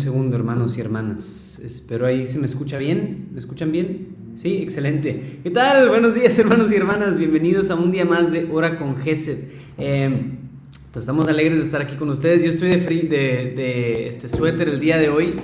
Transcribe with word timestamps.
segundo, 0.00 0.36
hermanos 0.36 0.76
y 0.78 0.80
hermanas. 0.80 1.60
Espero 1.62 2.06
ahí 2.06 2.26
se 2.26 2.38
me 2.38 2.46
escucha 2.46 2.78
bien. 2.78 3.28
¿Me 3.32 3.38
escuchan 3.38 3.70
bien? 3.70 4.08
Sí, 4.34 4.56
excelente. 4.56 5.38
¿Qué 5.42 5.50
tal? 5.50 5.90
Buenos 5.90 6.14
días, 6.14 6.38
hermanos 6.38 6.72
y 6.72 6.76
hermanas. 6.76 7.18
Bienvenidos 7.18 7.70
a 7.70 7.74
un 7.74 7.92
día 7.92 8.06
más 8.06 8.32
de 8.32 8.48
Hora 8.50 8.78
con 8.78 8.96
Gesed. 8.96 9.38
Eh, 9.76 10.10
pues 10.90 11.02
estamos 11.02 11.28
alegres 11.28 11.58
de 11.58 11.66
estar 11.66 11.82
aquí 11.82 11.96
con 11.96 12.08
ustedes. 12.08 12.42
Yo 12.42 12.48
estoy 12.48 12.70
de, 12.70 12.78
free, 12.78 13.02
de 13.02 14.08
este 14.08 14.28
suéter 14.28 14.70
el 14.70 14.80
día 14.80 14.96
de 14.96 15.10
hoy 15.10 15.34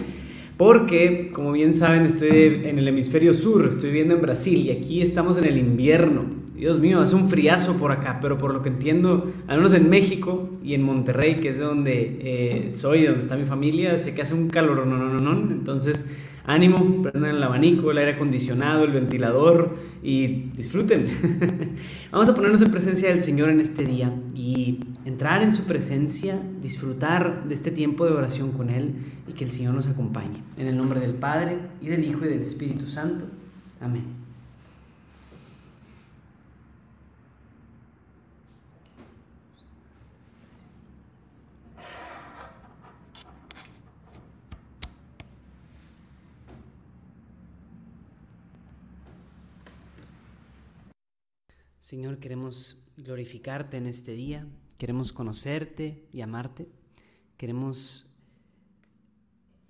porque, 0.56 1.30
como 1.34 1.52
bien 1.52 1.74
saben, 1.74 2.06
estoy 2.06 2.62
en 2.64 2.78
el 2.78 2.88
hemisferio 2.88 3.34
sur, 3.34 3.68
estoy 3.68 3.90
viviendo 3.90 4.14
en 4.14 4.22
Brasil 4.22 4.58
y 4.58 4.70
aquí 4.70 5.02
estamos 5.02 5.36
en 5.36 5.44
el 5.44 5.58
invierno. 5.58 6.45
Dios 6.56 6.78
mío, 6.78 7.00
hace 7.00 7.14
un 7.14 7.28
friazo 7.28 7.74
por 7.74 7.92
acá, 7.92 8.18
pero 8.20 8.38
por 8.38 8.52
lo 8.52 8.62
que 8.62 8.70
entiendo, 8.70 9.30
al 9.46 9.58
menos 9.58 9.74
en 9.74 9.90
México 9.90 10.48
y 10.64 10.74
en 10.74 10.82
Monterrey, 10.82 11.36
que 11.36 11.48
es 11.50 11.58
de 11.58 11.64
donde 11.64 12.18
eh, 12.20 12.70
soy, 12.74 13.04
donde 13.04 13.20
está 13.20 13.36
mi 13.36 13.44
familia, 13.44 13.98
sé 13.98 14.14
que 14.14 14.22
hace 14.22 14.34
un 14.34 14.48
calor, 14.48 14.86
no, 14.86 14.96
no, 14.96 15.20
no. 15.20 15.52
Entonces, 15.52 16.10
ánimo, 16.46 17.02
prendan 17.02 17.36
el 17.36 17.42
abanico, 17.42 17.90
el 17.90 17.98
aire 17.98 18.12
acondicionado, 18.12 18.84
el 18.84 18.92
ventilador 18.92 19.76
y 20.02 20.50
disfruten. 20.56 21.06
Vamos 22.12 22.28
a 22.28 22.34
ponernos 22.34 22.62
en 22.62 22.70
presencia 22.70 23.10
del 23.10 23.20
Señor 23.20 23.50
en 23.50 23.60
este 23.60 23.84
día 23.84 24.12
y 24.34 24.80
entrar 25.04 25.42
en 25.42 25.52
su 25.52 25.64
presencia, 25.64 26.40
disfrutar 26.62 27.44
de 27.46 27.54
este 27.54 27.70
tiempo 27.70 28.06
de 28.06 28.12
oración 28.12 28.52
con 28.52 28.70
Él 28.70 28.94
y 29.28 29.32
que 29.32 29.44
el 29.44 29.52
Señor 29.52 29.74
nos 29.74 29.88
acompañe. 29.88 30.42
En 30.56 30.68
el 30.68 30.76
nombre 30.76 31.00
del 31.00 31.14
Padre 31.14 31.58
y 31.82 31.88
del 31.88 32.04
Hijo 32.04 32.24
y 32.24 32.28
del 32.28 32.40
Espíritu 32.40 32.86
Santo. 32.86 33.26
Amén. 33.80 34.25
Señor, 51.86 52.18
queremos 52.18 52.84
glorificarte 52.96 53.76
en 53.76 53.86
este 53.86 54.10
día, 54.10 54.44
queremos 54.76 55.12
conocerte 55.12 56.08
y 56.12 56.20
amarte, 56.20 56.66
queremos 57.36 58.12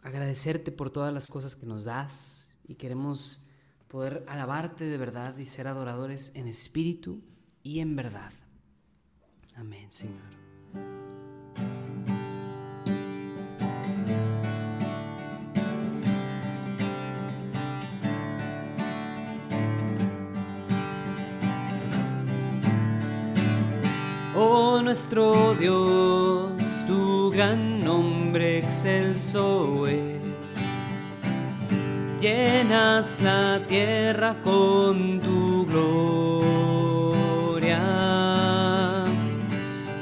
agradecerte 0.01 0.73
por 0.73 0.89
todas 0.89 1.13
las 1.13 1.27
cosas 1.27 1.55
que 1.57 1.67
nos 1.67 1.85
das 1.85 2.57
y 2.67 2.77
queremos 2.77 3.45
poder 3.89 4.25
alabarte 4.29 4.85
de 4.85 4.97
verdad 4.97 5.37
y 5.37 5.45
ser 5.45 5.69
adoradores 5.69 6.35
en 6.37 6.49
espíritu 6.49 7.23
y 7.63 7.81
en 7.81 7.95
verdad. 7.97 8.33
Amén, 9.55 9.93
Señor. 9.93 10.33
Nuestro 24.87 25.55
Dios, 25.57 26.53
tu 26.87 27.29
gran 27.33 27.83
nombre 27.83 28.59
excelso 28.59 29.85
es. 29.89 30.21
Llenas 32.21 33.21
la 33.21 33.59
tierra 33.67 34.37
con 34.45 35.19
tu 35.19 35.67
gloria. 35.67 37.83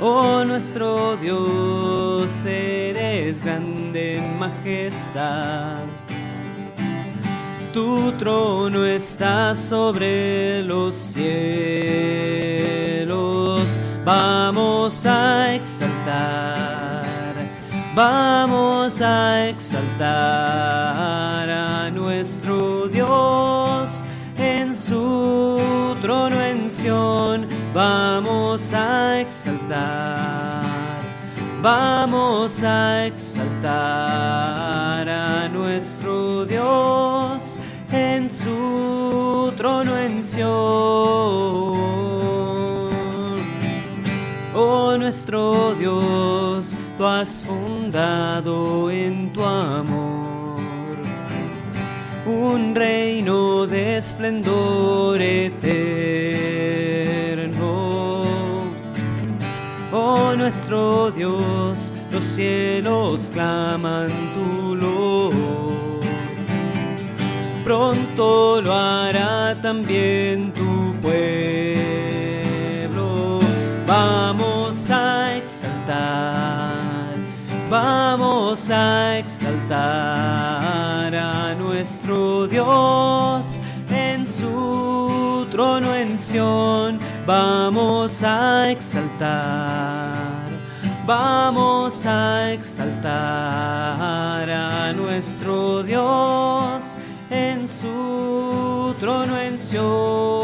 Oh 0.03 0.44
nuestro 0.44 1.16
Dios, 1.16 2.44
eres 2.44 3.42
grande 3.42 4.19
en 4.19 4.38
majestad. 4.38 5.78
Tu 7.72 8.12
trono 8.19 8.84
está 8.84 9.54
sobre 9.54 10.62
los 10.62 10.94
cielos 10.94 12.73
Vamos 14.04 15.06
a 15.06 15.54
exaltar, 15.54 17.34
vamos 17.94 19.00
a 19.00 19.48
exaltar 19.48 20.04
a 21.48 21.91
nuestro 21.91 22.87
Dios 22.88 24.04
en 24.37 24.75
su 24.75 25.97
trono 26.03 26.38
en 26.38 26.70
Sión. 26.70 27.47
Vamos 27.72 28.75
a 28.75 29.20
exaltar, 29.20 31.00
vamos 31.62 32.62
a 32.62 33.06
exaltar 33.06 33.59
a 35.09 35.48
nuestro 35.48 36.44
Dios 36.44 37.59
en 37.91 38.28
su 38.28 39.50
trono 39.56 39.97
en 39.97 40.22
Sión 40.22 41.63
nuestro 45.04 45.75
Dios, 45.75 46.78
tú 46.97 47.04
has 47.04 47.42
fundado 47.42 48.91
en 48.91 49.31
tu 49.34 49.44
amor 49.44 50.59
un 52.25 52.75
reino 52.75 53.66
de 53.66 53.98
esplendor 53.98 55.20
eterno. 55.20 55.84
Oh 59.93 60.32
nuestro 60.34 61.10
Dios, 61.10 61.93
los 62.10 62.22
cielos 62.22 63.31
claman 63.31 64.09
tu 64.34 64.75
luz. 64.75 65.34
Pronto 67.62 68.62
lo 68.62 68.72
hará 68.72 69.54
también 69.60 70.50
tu 70.54 70.94
pueblo. 71.03 71.53
Vamos 74.86 75.64
vamos 77.70 78.70
a 78.70 79.18
exaltar 79.18 81.14
a 81.14 81.54
nuestro 81.54 82.46
Dios 82.46 83.58
en 83.88 84.26
su 84.26 85.46
trono 85.50 85.94
en 85.94 86.18
Sión, 86.18 86.98
vamos 87.26 88.22
a 88.22 88.70
exaltar, 88.70 90.48
vamos 91.06 92.04
a 92.04 92.52
exaltar 92.52 94.50
a 94.50 94.92
nuestro 94.92 95.82
Dios 95.82 96.98
en 97.30 97.66
su 97.66 98.94
trono 99.00 99.38
en 99.38 99.58
Sión 99.58 100.44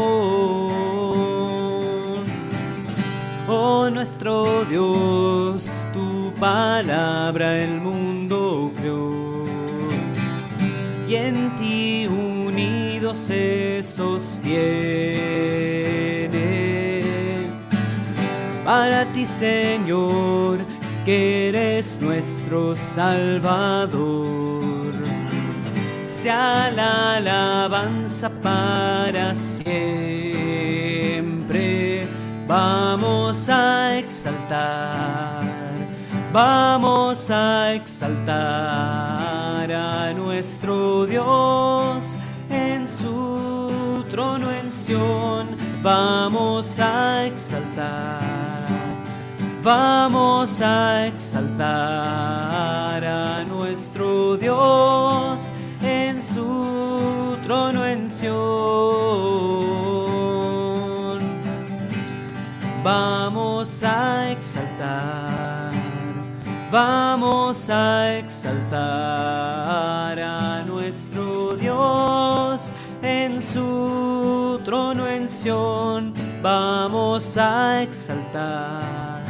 oh 3.51 3.89
nuestro 3.89 4.63
Dios, 4.65 5.69
tu 5.93 6.33
palabra 6.39 7.61
el 7.61 7.81
mundo 7.81 8.71
creó. 8.77 9.45
Y 11.07 11.15
en 11.15 11.55
ti 11.57 12.07
unido 12.07 13.13
se 13.13 13.83
sostiene. 13.83 14.61
Para 18.63 19.05
ti, 19.11 19.25
Señor, 19.25 20.59
que 21.03 21.49
eres 21.49 21.99
nuestro 21.99 22.73
Salvador, 22.73 23.83
sea 26.05 26.71
la 26.73 27.17
alabanza 27.17 28.29
para 28.41 29.35
siempre 29.35 30.20
Vamos 32.51 33.47
a 33.47 33.97
exaltar, 33.97 35.41
vamos 36.33 37.31
a 37.31 37.75
exaltar 37.75 39.71
a 39.71 40.13
nuestro 40.13 41.05
Dios 41.05 42.17
en 42.49 42.85
su 42.89 44.03
trono 44.11 44.51
en 44.51 44.69
Sión. 44.73 45.47
Vamos 45.81 46.77
a 46.77 47.25
exaltar, 47.25 48.19
vamos 49.63 50.61
a 50.61 51.07
exaltar 51.07 53.01
a 53.05 53.45
nuestro 53.45 54.35
Dios 54.35 55.00
Vamos 62.83 63.83
a 63.83 64.31
exaltar, 64.31 65.71
vamos 66.71 67.69
a 67.69 68.17
exaltar 68.17 70.19
a 70.19 70.63
nuestro 70.65 71.55
Dios 71.57 72.73
en 73.03 73.39
su 73.39 74.59
trono 74.65 75.05
en 75.05 75.29
Sión, 75.29 76.11
vamos 76.41 77.37
a 77.37 77.83
exaltar, 77.83 79.21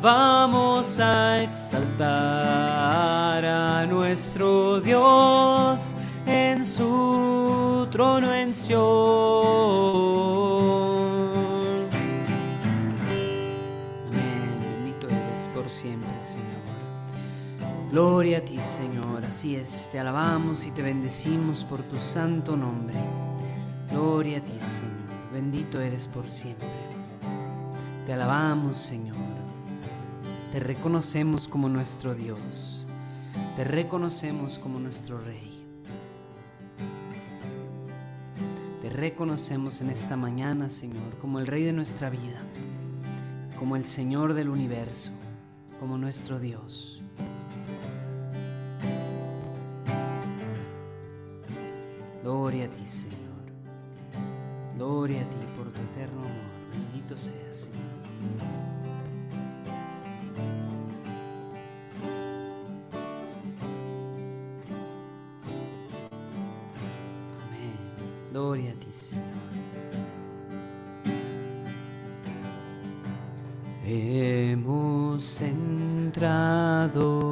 vamos 0.00 1.00
a 1.00 1.42
exaltar 1.42 3.44
a 3.44 3.84
nuestro 3.86 4.80
Dios 4.80 5.96
en 6.26 6.64
su 6.64 7.88
trono 7.90 8.32
en 8.32 8.54
Sión. 8.54 9.41
Gloria 17.92 18.38
a 18.38 18.40
ti, 18.40 18.58
Señor. 18.58 19.22
Así 19.22 19.54
es, 19.54 19.90
te 19.92 20.00
alabamos 20.00 20.64
y 20.64 20.70
te 20.70 20.80
bendecimos 20.80 21.62
por 21.62 21.82
tu 21.82 22.00
santo 22.00 22.56
nombre. 22.56 22.94
Gloria 23.90 24.38
a 24.38 24.40
ti, 24.40 24.58
Señor. 24.58 24.92
Bendito 25.30 25.78
eres 25.78 26.08
por 26.08 26.26
siempre. 26.26 26.68
Te 28.06 28.14
alabamos, 28.14 28.78
Señor. 28.78 29.18
Te 30.52 30.58
reconocemos 30.58 31.48
como 31.48 31.68
nuestro 31.68 32.14
Dios. 32.14 32.86
Te 33.56 33.64
reconocemos 33.64 34.58
como 34.58 34.80
nuestro 34.80 35.20
Rey. 35.20 35.66
Te 38.80 38.88
reconocemos 38.88 39.82
en 39.82 39.90
esta 39.90 40.16
mañana, 40.16 40.70
Señor, 40.70 41.18
como 41.20 41.40
el 41.40 41.46
Rey 41.46 41.64
de 41.64 41.74
nuestra 41.74 42.08
vida, 42.08 42.40
como 43.58 43.76
el 43.76 43.84
Señor 43.84 44.32
del 44.32 44.48
universo 44.48 45.10
como 45.78 45.98
nuestro 45.98 46.38
Dios. 46.38 47.01
Gloria 52.62 52.76
a 52.76 52.78
ti, 52.78 52.86
Señor. 52.86 53.18
Gloria 54.76 55.22
a 55.22 55.24
ti 55.28 55.36
por 55.56 55.66
tu 55.72 55.80
eterno 55.80 56.20
amor. 56.20 56.30
Bendito 56.70 57.16
seas, 57.16 57.56
Señor. 57.56 57.80
Gloria 68.30 68.70
a 68.70 68.74
ti, 68.74 68.92
Señor. 68.92 69.24
Hemos 73.84 75.40
entrado 75.40 77.31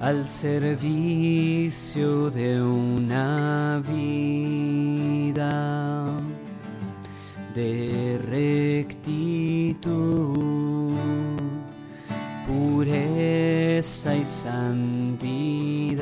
al 0.00 0.26
servicio 0.26 2.30
de 2.30 2.60
una 2.62 3.82
vida 3.86 6.06
de 7.54 8.18
rectitud, 8.26 9.84
pureza 12.46 14.16
y 14.16 14.24
santidad 14.24 16.00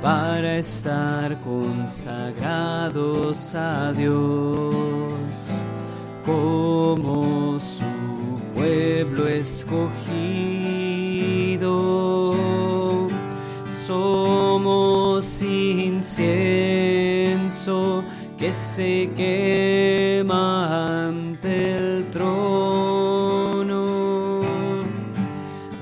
para 0.00 0.58
estar 0.58 1.36
consagrados 1.40 3.56
a 3.56 3.92
Dios 3.92 5.64
como 6.24 7.58
su 7.58 7.82
pueblo 8.54 9.26
escogido. 9.26 9.97
Somos 15.18 15.42
incienso 15.42 16.84
que 18.38 18.52
se 18.52 19.10
quema 19.16 21.06
ante 21.08 21.74
el 21.74 22.04
trono 22.10 23.72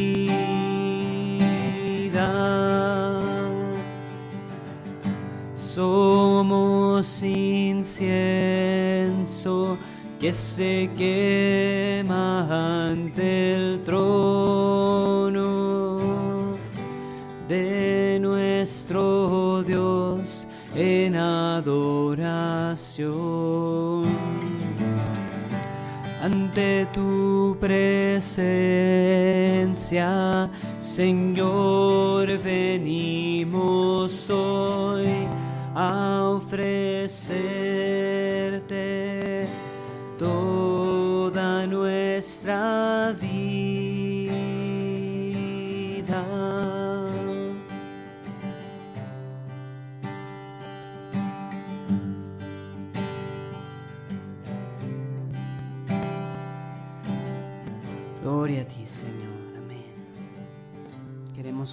Somos 5.54 7.22
que 10.20 10.32
se 10.34 10.90
quema 10.98 12.90
ante 12.90 13.56
el 13.56 13.84
trono 13.86 15.40
de 17.48 18.20
nuestro 18.22 19.64
Dios 19.64 20.46
en 20.76 21.16
adoración. 21.16 22.20
Ante 26.22 26.86
tu 26.94 27.56
presencia, 27.58 28.50
Señor, 30.80 32.38
venimos 32.40 34.30
hoy 34.30 35.08
a 35.74 36.26
ofrecerte 36.36 37.59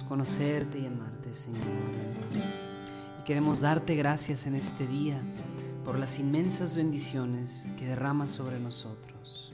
conocerte 0.07 0.79
y 0.79 0.85
amarte, 0.85 1.33
Señor. 1.33 1.61
Y 3.19 3.23
queremos 3.23 3.61
darte 3.61 3.95
gracias 3.95 4.47
en 4.47 4.55
este 4.55 4.87
día 4.87 5.19
por 5.83 5.99
las 5.99 6.19
inmensas 6.19 6.75
bendiciones 6.75 7.69
que 7.77 7.85
derramas 7.85 8.29
sobre 8.29 8.59
nosotros. 8.59 9.51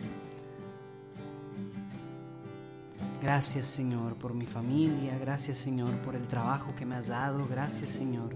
Gracias 3.22 3.68
Señor 3.68 4.16
por 4.16 4.34
mi 4.34 4.46
familia, 4.46 5.18
gracias 5.18 5.58
Señor 5.58 5.92
por 6.00 6.16
el 6.16 6.28
trabajo 6.28 6.76
que 6.76 6.86
me 6.86 6.96
has 6.96 7.08
dado, 7.08 7.48
gracias 7.48 7.90
Señor 7.90 8.36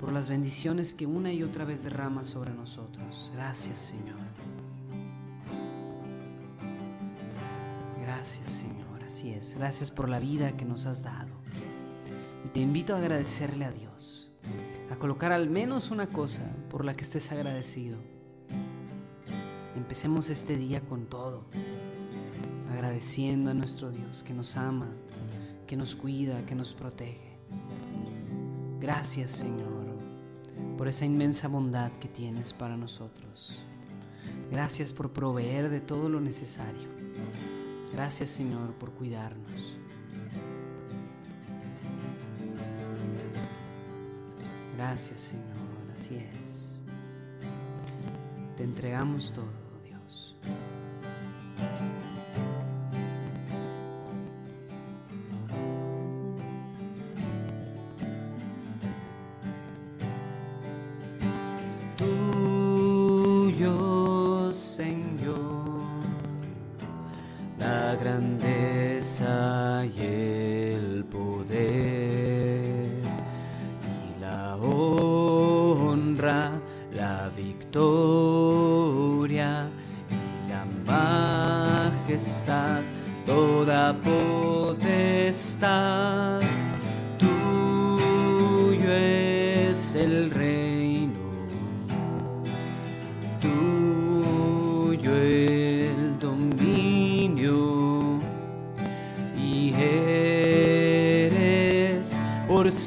por 0.00 0.12
las 0.12 0.28
bendiciones 0.28 0.94
que 0.94 1.06
una 1.06 1.32
y 1.32 1.42
otra 1.42 1.64
vez 1.64 1.84
derramas 1.84 2.26
sobre 2.26 2.52
nosotros. 2.52 3.30
Gracias 3.34 3.78
Señor. 3.78 4.18
Gracias 8.00 8.50
Gracias 9.56 9.90
por 9.90 10.08
la 10.08 10.20
vida 10.20 10.56
que 10.56 10.64
nos 10.64 10.86
has 10.86 11.02
dado. 11.02 11.32
Y 12.44 12.48
te 12.50 12.60
invito 12.60 12.94
a 12.94 12.98
agradecerle 12.98 13.64
a 13.64 13.72
Dios, 13.72 14.30
a 14.92 14.96
colocar 14.96 15.32
al 15.32 15.50
menos 15.50 15.90
una 15.90 16.06
cosa 16.06 16.48
por 16.70 16.84
la 16.84 16.94
que 16.94 17.02
estés 17.02 17.32
agradecido. 17.32 17.98
Empecemos 19.76 20.30
este 20.30 20.56
día 20.56 20.82
con 20.82 21.06
todo, 21.06 21.46
agradeciendo 22.72 23.50
a 23.50 23.54
nuestro 23.54 23.90
Dios 23.90 24.22
que 24.22 24.34
nos 24.34 24.56
ama, 24.56 24.88
que 25.66 25.76
nos 25.76 25.96
cuida, 25.96 26.46
que 26.46 26.54
nos 26.54 26.72
protege. 26.72 27.38
Gracias 28.80 29.32
Señor 29.32 29.88
por 30.76 30.86
esa 30.86 31.06
inmensa 31.06 31.48
bondad 31.48 31.90
que 32.00 32.06
tienes 32.06 32.52
para 32.52 32.76
nosotros. 32.76 33.64
Gracias 34.52 34.92
por 34.92 35.12
proveer 35.12 35.70
de 35.70 35.80
todo 35.80 36.08
lo 36.08 36.20
necesario. 36.20 36.97
Gracias 37.98 38.30
Señor 38.30 38.74
por 38.74 38.92
cuidarnos. 38.92 39.76
Gracias 44.76 45.18
Señor, 45.18 45.90
así 45.92 46.14
es. 46.38 46.78
Te 48.56 48.62
entregamos 48.62 49.32
todo, 49.32 49.50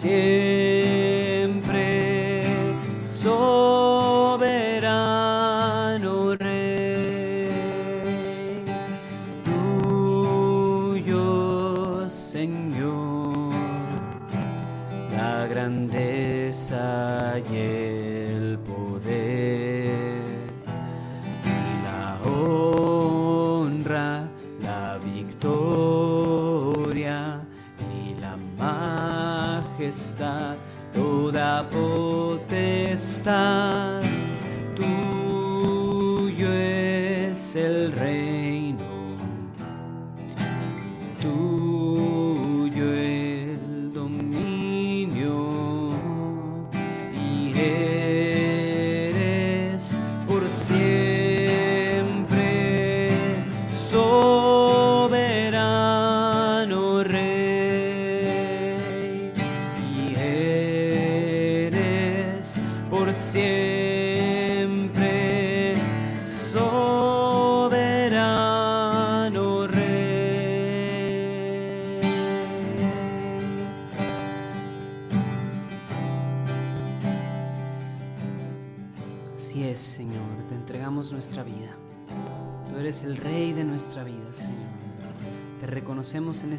por 0.01 0.40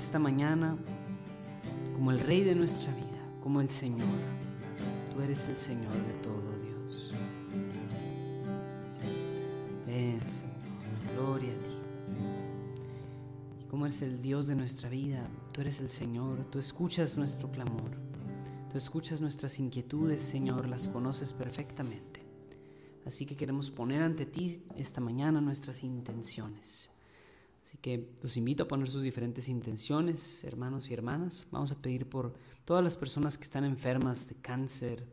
esta 0.02 0.18
mañana 0.18 0.76
como 1.94 2.10
el 2.10 2.18
Rey 2.18 2.42
de 2.42 2.56
nuestra 2.56 2.92
vida, 2.92 3.22
como 3.40 3.60
el 3.60 3.70
Señor. 3.70 4.08
Tú 5.14 5.22
eres 5.22 5.46
el 5.46 5.56
Señor 5.56 5.92
de 5.92 6.14
todo, 6.14 6.58
Dios. 6.58 7.12
Ven, 9.86 10.20
Señor, 10.26 11.14
gloria 11.14 11.52
a 11.52 11.62
ti. 11.62 11.70
Y 13.60 13.68
como 13.68 13.86
eres 13.86 14.02
el 14.02 14.20
Dios 14.20 14.48
de 14.48 14.56
nuestra 14.56 14.88
vida, 14.88 15.24
tú 15.52 15.60
eres 15.60 15.78
el 15.80 15.88
Señor, 15.88 16.50
tú 16.50 16.58
escuchas 16.58 17.16
nuestro 17.16 17.52
clamor, 17.52 17.92
tú 18.72 18.78
escuchas 18.78 19.20
nuestras 19.20 19.60
inquietudes, 19.60 20.24
Señor, 20.24 20.66
las 20.66 20.88
conoces 20.88 21.32
perfectamente. 21.32 22.26
Así 23.06 23.24
que 23.24 23.36
queremos 23.36 23.70
poner 23.70 24.02
ante 24.02 24.26
ti 24.26 24.64
esta 24.76 25.00
mañana 25.00 25.40
nuestras 25.40 25.84
intenciones. 25.84 26.91
Así 27.62 27.78
que 27.78 28.08
los 28.22 28.36
invito 28.36 28.64
a 28.64 28.68
poner 28.68 28.90
sus 28.90 29.02
diferentes 29.02 29.48
intenciones, 29.48 30.42
hermanos 30.44 30.90
y 30.90 30.94
hermanas. 30.94 31.46
Vamos 31.50 31.72
a 31.72 31.80
pedir 31.80 32.08
por 32.08 32.34
todas 32.64 32.82
las 32.82 32.96
personas 32.96 33.38
que 33.38 33.44
están 33.44 33.64
enfermas 33.64 34.28
de 34.28 34.34
cáncer, 34.34 35.06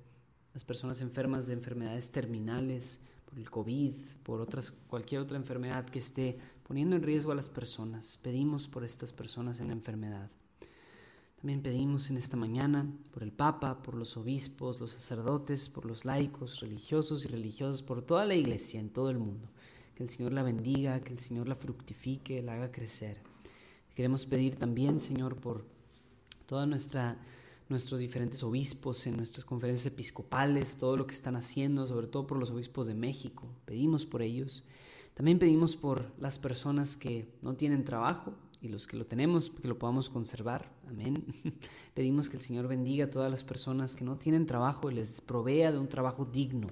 las 0.53 0.63
personas 0.63 1.01
enfermas 1.01 1.48
de 1.48 1.53
enfermedades 1.53 2.12
terminales, 2.12 3.01
por 3.29 3.38
el 3.38 3.50
COVID, 3.50 3.94
por 4.24 4.41
otras, 4.41 4.72
cualquier 4.72 5.22
otra 5.22 5.38
enfermedad 5.38 5.86
que 5.86 6.00
esté 6.00 6.39
poniendo 6.68 6.96
en 6.96 7.03
riesgo 7.03 7.32
a 7.32 7.36
las 7.36 7.50
personas. 7.50 8.18
Pedimos 8.22 8.68
por 8.68 8.84
estas 8.84 9.13
personas 9.13 9.60
en 9.60 9.70
enfermedad. 9.70 10.32
También 11.39 11.62
pedimos 11.62 12.10
en 12.10 12.18
esta 12.18 12.36
mañana 12.36 12.91
por 13.12 13.24
el 13.24 13.32
Papa, 13.32 13.82
por 13.82 13.94
los 13.94 14.18
obispos, 14.18 14.79
los 14.79 14.91
sacerdotes, 14.91 15.70
por 15.70 15.86
los 15.86 16.03
laicos, 16.03 16.60
religiosos 16.60 17.24
y 17.24 17.27
religiosas, 17.27 17.82
por 17.82 18.01
toda 18.01 18.25
la 18.25 18.36
iglesia 18.36 18.79
en 18.79 18.89
todo 18.89 19.10
el 19.10 19.20
mundo. 19.20 19.48
Que 20.00 20.03
el 20.03 20.10
Señor 20.10 20.32
la 20.32 20.44
bendiga, 20.44 21.01
que 21.01 21.12
el 21.12 21.20
Señor 21.20 21.50
la 21.50 21.56
fructifique, 21.56 22.41
la 22.41 22.53
haga 22.53 22.72
crecer. 22.72 23.18
Queremos 23.94 24.25
pedir 24.25 24.56
también, 24.56 25.01
Señor, 25.01 25.36
por 25.36 25.65
toda 26.46 26.65
nuestra 26.65 27.18
nuestros 27.68 28.00
diferentes 28.00 28.41
obispos, 28.41 29.06
en 29.08 29.18
nuestras 29.18 29.44
conferencias 29.44 29.88
episcopales, 29.88 30.77
todo 30.77 30.96
lo 30.96 31.06
que 31.06 31.13
están 31.13 31.36
haciendo, 31.36 31.86
sobre 31.86 32.08
todo 32.08 32.25
por 32.25 32.39
los 32.39 32.50
obispos 32.50 32.88
de 32.88 32.94
México. 32.94 33.46
Pedimos 33.65 34.06
por 34.06 34.22
ellos. 34.22 34.63
También 35.15 35.38
pedimos 35.38 35.75
por 35.75 36.13
las 36.18 36.39
personas 36.39 36.96
que 36.96 37.27
no 37.41 37.56
tienen 37.56 37.84
trabajo 37.84 38.34
y 38.62 38.70
los 38.70 38.88
que 38.88 38.96
lo 38.96 39.06
tenemos, 39.06 39.50
que 39.50 39.68
lo 39.68 39.77
podamos 39.77 40.10
conservar. 40.10 40.72
Amén. 40.88 41.25
Pedimos 41.94 42.29
que 42.29 42.38
el 42.38 42.44
Señor 42.44 42.70
bendiga 42.70 43.06
a 43.06 43.10
todas 43.10 43.29
las 43.29 43.44
personas 43.44 43.98
que 43.98 44.06
no 44.06 44.15
tienen 44.15 44.46
trabajo 44.46 44.89
y 44.89 44.96
les 44.96 45.20
provea 45.20 45.74
de 45.74 45.77
un 45.77 45.89
trabajo 45.89 46.24
digno, 46.24 46.68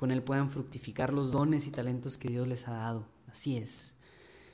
con 0.00 0.12
él 0.12 0.22
puedan 0.22 0.48
fructificar 0.48 1.12
los 1.12 1.30
dones 1.30 1.66
y 1.66 1.70
talentos 1.70 2.16
que 2.16 2.30
Dios 2.30 2.48
les 2.48 2.66
ha 2.66 2.70
dado. 2.70 3.04
Así 3.30 3.58
es. 3.58 3.98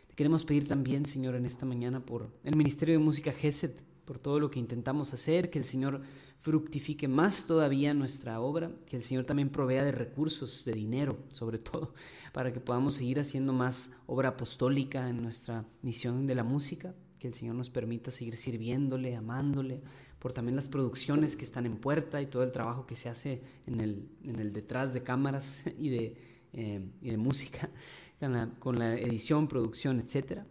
Te 0.08 0.16
queremos 0.16 0.44
pedir 0.44 0.66
también, 0.66 1.06
Señor, 1.06 1.36
en 1.36 1.46
esta 1.46 1.64
mañana 1.64 2.04
por 2.04 2.32
el 2.42 2.56
Ministerio 2.56 2.98
de 2.98 3.04
Música 3.04 3.30
GESED 3.30 3.70
por 4.04 4.18
todo 4.18 4.40
lo 4.40 4.50
que 4.50 4.58
intentamos 4.58 5.14
hacer, 5.14 5.48
que 5.48 5.60
el 5.60 5.64
Señor 5.64 6.00
fructifique 6.40 7.06
más 7.06 7.46
todavía 7.46 7.94
nuestra 7.94 8.40
obra, 8.40 8.72
que 8.86 8.96
el 8.96 9.04
Señor 9.04 9.24
también 9.24 9.50
provea 9.50 9.84
de 9.84 9.92
recursos, 9.92 10.64
de 10.64 10.72
dinero, 10.72 11.16
sobre 11.30 11.58
todo, 11.58 11.94
para 12.32 12.52
que 12.52 12.58
podamos 12.58 12.94
seguir 12.94 13.20
haciendo 13.20 13.52
más 13.52 13.92
obra 14.08 14.30
apostólica 14.30 15.08
en 15.08 15.22
nuestra 15.22 15.64
misión 15.80 16.26
de 16.26 16.34
la 16.34 16.42
música, 16.42 16.92
que 17.20 17.28
el 17.28 17.34
Señor 17.34 17.54
nos 17.54 17.70
permita 17.70 18.10
seguir 18.10 18.34
sirviéndole, 18.34 19.14
amándole, 19.14 19.80
por 20.26 20.32
también 20.32 20.56
las 20.56 20.66
producciones 20.66 21.36
que 21.36 21.44
están 21.44 21.66
en 21.66 21.76
puerta 21.76 22.20
y 22.20 22.26
todo 22.26 22.42
el 22.42 22.50
trabajo 22.50 22.84
que 22.84 22.96
se 22.96 23.08
hace 23.08 23.42
en 23.64 23.78
el, 23.78 24.52
detrás 24.52 24.92
de 24.92 25.04
cámaras 25.04 25.62
y 25.78 25.88
de, 25.88 26.16
eh, 26.52 26.84
y 27.00 27.10
de 27.10 27.16
música, 27.16 27.70
con 28.58 28.76
la, 28.76 28.96
edición, 28.98 29.46
producción, 29.46 30.00
etcétera. 30.00 30.44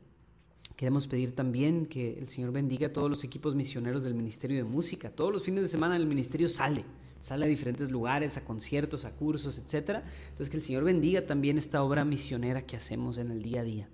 Queremos 0.77 1.07
pedir 1.07 1.35
también 1.35 1.87
que 1.87 2.17
el 2.17 2.29
Señor 2.29 2.53
bendiga 2.53 2.87
a 2.87 2.93
todos 2.93 3.09
los 3.09 3.25
equipos 3.25 3.53
misioneros 3.53 4.05
del 4.05 4.13
Ministerio 4.13 4.55
de 4.55 4.63
Música. 4.63 5.09
Todos 5.09 5.33
los 5.33 5.43
fines 5.43 5.63
de 5.63 5.67
semana 5.67 5.97
el 5.97 6.07
ministerio 6.07 6.47
sale, 6.47 6.85
sale 7.19 7.43
a 7.43 7.49
diferentes 7.49 7.91
lugares, 7.91 8.37
a 8.37 8.45
conciertos, 8.45 9.03
a 9.03 9.11
cursos, 9.11 9.57
etc. 9.57 10.03
Entonces 10.29 10.49
que 10.49 10.55
el 10.55 10.63
Señor 10.63 10.85
bendiga 10.85 11.25
también 11.25 11.57
esta 11.57 11.83
obra 11.83 12.05
misionera 12.05 12.65
que 12.65 12.77
hacemos 12.77 13.17
en 13.17 13.29
el 13.29 13.41
día 13.41 13.59
a 13.59 13.65
día. 13.65 13.89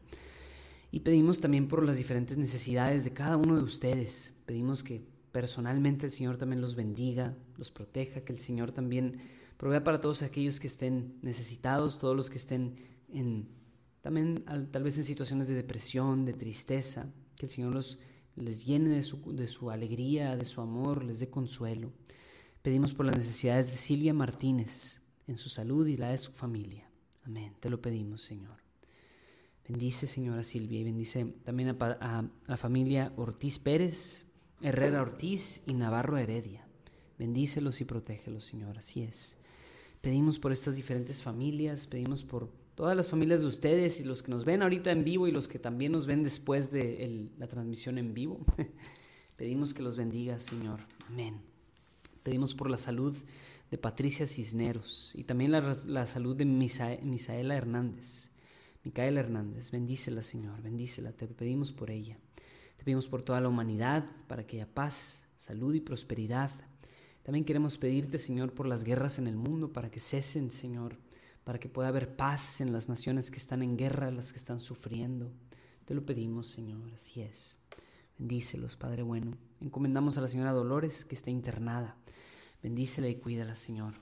Y 0.91 0.99
pedimos 0.99 1.41
también 1.41 1.67
por 1.67 1.83
las 1.83 1.97
diferentes 1.97 2.37
necesidades 2.37 3.03
de 3.03 3.13
cada 3.13 3.35
uno 3.35 3.55
de 3.55 3.63
ustedes. 3.63 4.35
Pedimos 4.45 4.83
que 4.83 5.09
personalmente 5.31 6.05
el 6.05 6.11
Señor 6.11 6.37
también 6.37 6.61
los 6.61 6.75
bendiga, 6.75 7.35
los 7.57 7.71
proteja, 7.71 8.21
que 8.21 8.33
el 8.33 8.39
Señor 8.39 8.71
también 8.71 9.21
provea 9.57 9.83
para 9.83 10.01
todos 10.01 10.21
aquellos 10.21 10.59
que 10.59 10.67
estén 10.67 11.17
necesitados, 11.21 11.99
todos 11.99 12.15
los 12.15 12.29
que 12.29 12.37
estén 12.37 12.75
en 13.09 13.61
también 14.01 14.43
tal 14.71 14.83
vez 14.83 14.97
en 14.97 15.03
situaciones 15.03 15.47
de 15.47 15.53
depresión, 15.53 16.25
de 16.25 16.33
tristeza, 16.33 17.13
que 17.37 17.45
el 17.45 17.51
Señor 17.51 17.73
los, 17.73 17.99
les 18.35 18.65
llene 18.65 18.89
de 18.89 19.03
su, 19.03 19.35
de 19.35 19.47
su 19.47 19.69
alegría, 19.69 20.35
de 20.35 20.45
su 20.45 20.59
amor, 20.61 21.03
les 21.03 21.19
dé 21.19 21.29
consuelo. 21.29 21.93
Pedimos 22.61 22.93
por 22.93 23.05
las 23.05 23.15
necesidades 23.15 23.67
de 23.67 23.77
Silvia 23.77 24.13
Martínez, 24.13 25.01
en 25.27 25.37
su 25.37 25.49
salud 25.49 25.87
y 25.87 25.97
la 25.97 26.09
de 26.09 26.17
su 26.17 26.31
familia. 26.31 26.89
Amén, 27.23 27.53
te 27.59 27.69
lo 27.69 27.79
pedimos, 27.79 28.21
Señor. 28.21 28.57
Bendice, 29.67 30.07
Señora 30.07 30.43
Silvia, 30.43 30.79
y 30.79 30.83
bendice 30.83 31.23
también 31.43 31.69
a, 31.69 31.77
a, 31.79 32.29
la 32.47 32.57
familia 32.57 33.13
Ortiz 33.15 33.59
Pérez, 33.59 34.30
Herrera 34.61 35.01
Ortiz 35.01 35.63
y 35.65 35.73
Navarro 35.73 36.17
Heredia. 36.17 36.65
Bendícelos 37.17 37.81
y 37.81 37.85
protégelos, 37.85 38.43
Señor, 38.45 38.77
así 38.77 39.01
es. 39.01 39.37
Pedimos 40.01 40.39
por 40.39 40.51
estas 40.51 40.75
diferentes 40.75 41.21
familias, 41.21 41.87
pedimos 41.87 42.23
por 42.23 42.49
todas 42.75 42.95
las 42.97 43.09
familias 43.09 43.41
de 43.41 43.47
ustedes 43.47 43.99
y 43.99 44.03
los 44.03 44.23
que 44.23 44.31
nos 44.31 44.45
ven 44.45 44.63
ahorita 44.63 44.91
en 44.91 45.03
vivo 45.03 45.27
y 45.27 45.31
los 45.31 45.47
que 45.47 45.59
también 45.59 45.91
nos 45.91 46.07
ven 46.07 46.23
después 46.23 46.71
de 46.71 47.29
la 47.37 47.47
transmisión 47.47 47.97
en 47.97 48.13
vivo. 48.13 48.39
Pedimos 49.35 49.73
que 49.73 49.83
los 49.83 49.97
bendiga, 49.97 50.39
Señor. 50.39 50.81
Amén. 51.07 51.41
Pedimos 52.23 52.53
por 52.53 52.69
la 52.69 52.77
salud 52.77 53.15
de 53.71 53.77
Patricia 53.77 54.27
Cisneros 54.27 55.13
y 55.15 55.23
también 55.23 55.51
la, 55.51 56.07
salud 56.07 56.35
de 56.35 56.45
Misaela 56.45 57.55
Hernández. 57.55 58.31
Micaela 58.83 59.19
Hernández, 59.19 59.71
bendícela, 59.71 60.23
Señor, 60.23 60.61
bendícela. 60.61 61.11
Te 61.11 61.27
pedimos 61.27 61.71
por 61.71 61.91
ella. 61.91 62.17
Te 62.81 62.85
pedimos 62.85 63.07
por 63.07 63.21
toda 63.21 63.39
la 63.39 63.47
humanidad, 63.47 64.09
para 64.27 64.47
que 64.47 64.55
haya 64.55 64.73
paz, 64.73 65.27
salud 65.37 65.75
y 65.75 65.81
prosperidad. 65.81 66.49
También 67.21 67.45
queremos 67.45 67.77
pedirte, 67.77 68.17
Señor, 68.17 68.55
por 68.55 68.65
las 68.65 68.83
guerras 68.83 69.19
en 69.19 69.27
el 69.27 69.35
mundo, 69.35 69.71
para 69.71 69.91
que 69.91 69.99
cesen, 69.99 70.49
Señor 70.49 70.97
para 71.43 71.59
que 71.59 71.69
pueda 71.69 71.89
haber 71.89 72.15
paz 72.15 72.61
en 72.61 72.71
las 72.71 72.89
naciones 72.89 73.31
que 73.31 73.37
están 73.37 73.63
en 73.63 73.77
guerra, 73.77 74.11
las 74.11 74.31
que 74.31 74.37
están 74.37 74.59
sufriendo. 74.59 75.31
Te 75.85 75.93
lo 75.93 76.05
pedimos, 76.05 76.47
Señor, 76.47 76.93
así 76.93 77.21
es. 77.21 77.57
Bendícelos, 78.17 78.75
Padre 78.75 79.01
bueno. 79.01 79.37
Encomendamos 79.59 80.17
a 80.17 80.21
la 80.21 80.27
señora 80.27 80.51
Dolores, 80.51 81.05
que 81.05 81.15
está 81.15 81.31
internada. 81.31 81.97
Bendícela 82.61 83.07
y 83.07 83.15
cuídala, 83.15 83.55
Señor. 83.55 83.95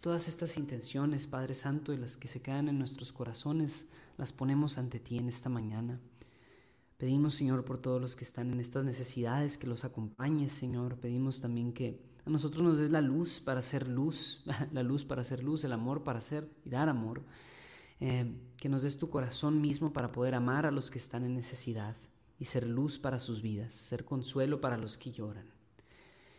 Todas 0.00 0.28
estas 0.28 0.58
intenciones, 0.58 1.26
Padre 1.26 1.54
Santo, 1.54 1.94
y 1.94 1.96
las 1.96 2.18
que 2.18 2.28
se 2.28 2.42
quedan 2.42 2.68
en 2.68 2.78
nuestros 2.78 3.12
corazones, 3.12 3.86
las 4.18 4.32
ponemos 4.32 4.76
ante 4.76 5.00
ti 5.00 5.16
en 5.16 5.28
esta 5.28 5.48
mañana. 5.48 5.98
Pedimos, 6.96 7.34
Señor, 7.34 7.64
por 7.64 7.78
todos 7.78 8.00
los 8.00 8.14
que 8.16 8.24
están 8.24 8.52
en 8.52 8.60
estas 8.60 8.84
necesidades, 8.84 9.58
que 9.58 9.66
los 9.66 9.84
acompañes, 9.84 10.52
Señor. 10.52 10.98
Pedimos 10.98 11.40
también 11.40 11.72
que 11.72 12.00
a 12.24 12.30
nosotros 12.30 12.62
nos 12.62 12.78
des 12.78 12.90
la 12.90 13.00
luz 13.00 13.40
para 13.40 13.58
hacer 13.58 13.88
luz, 13.88 14.44
la 14.72 14.82
luz 14.82 15.04
para 15.04 15.22
hacer 15.22 15.42
luz, 15.42 15.64
el 15.64 15.72
amor 15.72 16.04
para 16.04 16.18
hacer 16.18 16.48
y 16.64 16.70
dar 16.70 16.88
amor. 16.88 17.24
Eh, 18.00 18.38
que 18.56 18.68
nos 18.68 18.82
des 18.82 18.98
tu 18.98 19.08
corazón 19.08 19.60
mismo 19.60 19.92
para 19.92 20.12
poder 20.12 20.34
amar 20.34 20.66
a 20.66 20.70
los 20.70 20.90
que 20.90 20.98
están 20.98 21.24
en 21.24 21.34
necesidad 21.34 21.96
y 22.38 22.46
ser 22.46 22.66
luz 22.66 22.98
para 22.98 23.18
sus 23.18 23.40
vidas, 23.40 23.74
ser 23.74 24.04
consuelo 24.04 24.60
para 24.60 24.76
los 24.76 24.98
que 24.98 25.12
lloran. 25.12 25.46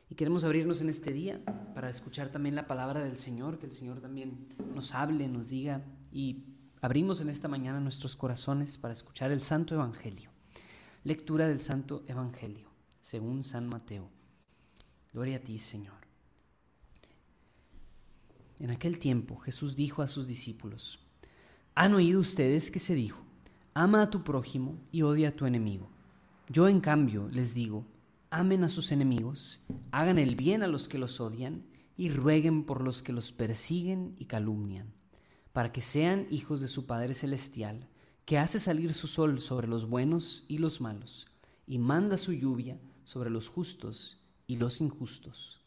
Y 0.10 0.16
queremos 0.16 0.44
abrirnos 0.44 0.82
en 0.82 0.90
este 0.90 1.12
día 1.12 1.42
para 1.74 1.90
escuchar 1.90 2.30
también 2.30 2.56
la 2.56 2.68
palabra 2.68 3.04
del 3.04 3.18
Señor, 3.18 3.58
que 3.58 3.66
el 3.66 3.72
Señor 3.72 4.02
también 4.02 4.48
nos 4.74 4.94
hable, 4.94 5.28
nos 5.28 5.50
diga 5.50 5.84
y 6.12 6.44
abrimos 6.82 7.22
en 7.22 7.30
esta 7.30 7.48
mañana 7.48 7.80
nuestros 7.80 8.16
corazones 8.16 8.78
para 8.78 8.94
escuchar 8.94 9.32
el 9.32 9.42
Santo 9.42 9.74
Evangelio. 9.74 10.35
Lectura 11.06 11.48
del 11.48 11.62
Santo 11.62 12.04
Evangelio, 12.08 12.68
según 13.00 13.44
San 13.44 13.68
Mateo. 13.68 14.10
Gloria 15.14 15.38
a 15.38 15.40
ti, 15.40 15.60
Señor. 15.60 15.94
En 18.60 18.72
aquel 18.72 18.98
tiempo 18.98 19.38
Jesús 19.38 19.76
dijo 19.76 20.02
a 20.02 20.08
sus 20.08 20.28
discípulos, 20.28 21.06
¿han 21.76 21.94
oído 21.94 22.20
ustedes 22.20 22.72
que 22.72 22.80
se 22.80 22.96
dijo, 22.96 23.22
ama 23.76 24.02
a 24.02 24.10
tu 24.10 24.24
prójimo 24.24 24.80
y 24.92 25.04
odia 25.04 25.30
a 25.30 25.36
tu 25.36 25.46
enemigo? 25.46 25.92
Yo 26.50 26.68
en 26.68 26.82
cambio 26.82 27.30
les 27.32 27.54
digo, 27.54 27.86
amen 28.32 28.64
a 28.64 28.70
sus 28.70 28.92
enemigos, 28.92 29.64
hagan 29.92 30.18
el 30.18 30.36
bien 30.36 30.64
a 30.64 30.68
los 30.68 30.90
que 30.90 30.98
los 30.98 31.22
odian 31.22 31.68
y 31.98 32.10
rueguen 32.10 32.64
por 32.64 32.82
los 32.82 33.04
que 33.04 33.14
los 33.14 33.32
persiguen 33.32 34.16
y 34.18 34.26
calumnian, 34.26 34.92
para 35.54 35.72
que 35.72 35.82
sean 35.82 36.26
hijos 36.32 36.62
de 36.62 36.68
su 36.68 36.88
Padre 36.88 37.14
Celestial 37.14 37.88
que 38.26 38.40
hace 38.40 38.60
salir 38.60 38.94
su 38.94 39.08
sol 39.08 39.40
sobre 39.40 39.68
los 39.68 39.88
buenos 39.88 40.46
y 40.48 40.58
los 40.58 40.82
malos, 40.82 41.28
y 41.68 41.78
manda 41.78 42.18
su 42.18 42.34
lluvia 42.34 42.80
sobre 43.04 43.30
los 43.30 43.48
justos 43.48 44.24
y 44.48 44.56
los 44.56 44.82
injustos. 44.82 45.62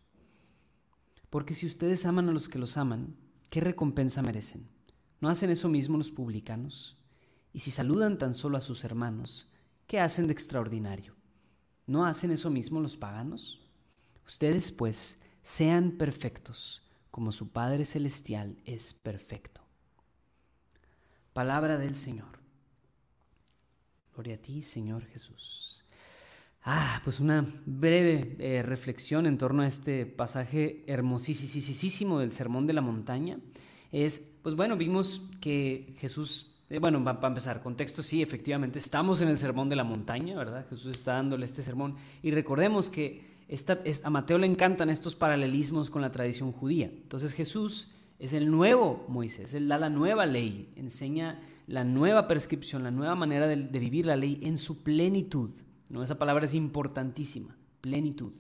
Porque 1.31 1.55
si 1.55 1.67
ustedes 1.67 2.05
aman 2.05 2.29
a 2.29 2.33
los 2.33 2.49
que 2.49 2.59
los 2.59 2.77
aman, 2.77 3.17
¿qué 3.49 3.61
recompensa 3.61 4.23
merecen? 4.23 4.69
¿No 5.21 5.29
hacen 5.29 5.51
eso 5.51 5.69
mismo 5.69 5.99
los 5.99 6.11
publicanos? 6.11 6.97
Y 7.53 7.61
si 7.61 7.71
saludan 7.71 8.19
tan 8.19 8.35
solo 8.35 8.57
a 8.57 8.61
sus 8.61 8.85
hermanos, 8.85 9.53
¿qué 9.87 10.01
hacen 10.01 10.27
de 10.27 10.33
extraordinario? 10.33 11.15
¿No 11.87 12.07
hacen 12.07 12.31
eso 12.31 12.51
mismo 12.51 12.81
los 12.81 12.97
paganos? 12.97 13.61
Ustedes, 14.27 14.73
pues, 14.73 15.21
sean 15.43 15.93
perfectos, 15.93 16.83
como 17.11 17.33
su 17.33 17.51
Padre 17.51 17.85
Celestial 17.85 18.61
es 18.65 18.95
perfecto. 18.95 19.63
Palabra 21.33 21.79
del 21.79 21.97
Señor. 21.97 22.38
Gloria 24.19 24.35
a 24.35 24.39
ti, 24.39 24.63
Señor 24.63 25.05
Jesús. 25.13 25.85
Ah, 26.65 27.01
pues 27.05 27.21
una 27.21 27.47
breve 27.67 28.35
eh, 28.41 28.65
reflexión 28.65 29.27
en 29.27 29.39
torno 29.39 29.63
a 29.63 29.69
este 29.69 30.07
pasaje 30.07 30.83
hermosísimo 30.89 32.19
del 32.19 32.33
Sermón 32.33 32.67
de 32.67 32.73
la 32.73 32.81
Montaña. 32.81 33.39
Es, 33.93 34.33
pues 34.43 34.57
bueno, 34.57 34.77
vimos 34.77 35.23
que 35.41 35.95
Jesús 36.01 36.51
eh, 36.69 36.81
bueno, 36.81 37.05
para 37.05 37.29
empezar, 37.29 37.63
contexto, 37.63 38.03
sí, 38.03 38.21
efectivamente, 38.21 38.81
estamos 38.81 39.21
en 39.21 39.29
el 39.29 39.37
sermón 39.37 39.69
de 39.69 39.77
la 39.77 39.85
montaña, 39.85 40.37
¿verdad? 40.37 40.67
Jesús 40.69 40.97
está 40.97 41.13
dándole 41.13 41.45
este 41.45 41.63
sermón. 41.63 41.95
Y 42.21 42.33
recordemos 42.33 42.91
que 42.91 43.23
esta, 43.47 43.79
a 44.03 44.11
Mateo 44.11 44.39
le 44.39 44.49
encantan 44.49 44.91
estos 44.91 45.15
paralelismos 45.15 45.91
con 45.91 46.03
la 46.03 46.11
tradición 46.11 46.51
judía. 46.51 46.87
Entonces 46.87 47.35
Jesús 47.35 47.93
es 48.19 48.33
el 48.33 48.51
nuevo 48.51 49.07
Moisés, 49.07 49.55
él 49.55 49.69
da 49.69 49.79
la 49.79 49.91
nueva 49.91 50.27
ley, 50.27 50.73
enseña 50.75 51.41
la 51.69 51.85
nueva 51.85 52.27
prescripción, 52.27 52.83
la 52.83 52.91
nueva 52.91 53.15
manera 53.15 53.47
de, 53.47 53.79
vivir 53.79 54.07
la 54.07 54.17
ley 54.17 54.41
en 54.43 54.57
su 54.57 54.83
plenitud. 54.83 55.51
¿no? 55.91 56.03
Esa 56.03 56.19
palabra 56.19 56.47
es 56.47 56.55
importantísima, 56.55 57.57
plenitud. 57.81 58.33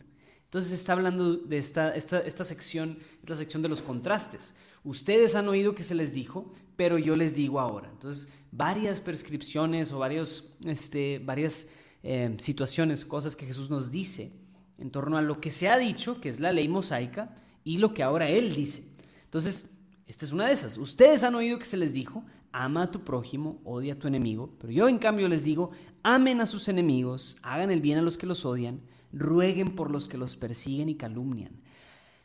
Entonces 0.44 0.72
está 0.72 0.94
hablando 0.94 1.36
de 1.36 1.58
esta, 1.58 1.94
esta, 1.94 2.20
esta 2.20 2.42
sección, 2.42 2.98
la 3.26 3.36
sección 3.36 3.60
de 3.62 3.68
los 3.68 3.82
contrastes. 3.82 4.54
Ustedes 4.82 5.34
han 5.34 5.46
oído 5.46 5.74
que 5.74 5.84
se 5.84 5.94
les 5.94 6.14
dijo, 6.14 6.50
pero 6.74 6.96
yo 6.96 7.16
les 7.16 7.34
digo 7.34 7.60
ahora. 7.60 7.90
Entonces, 7.92 8.32
varias 8.50 8.98
prescripciones 8.98 9.92
o 9.92 9.98
varios, 9.98 10.56
este, 10.64 11.18
varias 11.18 11.68
eh, 12.02 12.34
situaciones, 12.38 13.04
cosas 13.04 13.36
que 13.36 13.44
Jesús 13.44 13.68
nos 13.68 13.90
dice 13.90 14.32
en 14.78 14.90
torno 14.90 15.18
a 15.18 15.22
lo 15.22 15.38
que 15.40 15.50
se 15.50 15.68
ha 15.68 15.76
dicho, 15.76 16.18
que 16.20 16.30
es 16.30 16.40
la 16.40 16.52
ley 16.52 16.68
mosaica, 16.68 17.34
y 17.62 17.76
lo 17.76 17.92
que 17.92 18.02
ahora 18.02 18.30
Él 18.30 18.54
dice. 18.54 18.84
Entonces, 19.24 19.74
esta 20.06 20.24
es 20.24 20.32
una 20.32 20.46
de 20.46 20.54
esas. 20.54 20.78
Ustedes 20.78 21.22
han 21.24 21.34
oído 21.34 21.58
que 21.58 21.66
se 21.66 21.76
les 21.76 21.92
dijo, 21.92 22.24
ama 22.52 22.84
a 22.84 22.90
tu 22.90 23.00
prójimo, 23.04 23.60
odia 23.64 23.94
a 23.94 23.98
tu 23.98 24.08
enemigo, 24.08 24.50
pero 24.60 24.72
yo 24.72 24.88
en 24.88 24.98
cambio 24.98 25.28
les 25.28 25.44
digo, 25.44 25.70
amen 26.02 26.40
a 26.40 26.46
sus 26.46 26.68
enemigos, 26.68 27.36
hagan 27.42 27.70
el 27.70 27.80
bien 27.80 27.98
a 27.98 28.02
los 28.02 28.18
que 28.18 28.26
los 28.26 28.44
odian, 28.44 28.80
rueguen 29.12 29.74
por 29.74 29.90
los 29.90 30.08
que 30.08 30.18
los 30.18 30.36
persiguen 30.36 30.88
y 30.88 30.94
calumnian. 30.94 31.60